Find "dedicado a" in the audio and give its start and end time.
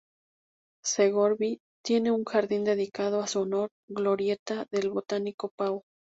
2.63-3.27